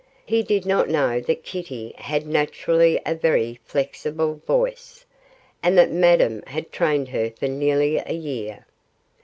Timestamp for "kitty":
1.43-1.93